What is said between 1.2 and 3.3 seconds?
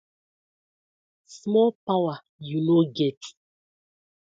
Small powar yu no get.